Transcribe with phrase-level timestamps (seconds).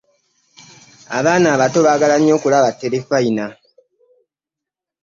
[1.17, 3.45] Abaana abato baagala nnyo okulaba terefayina.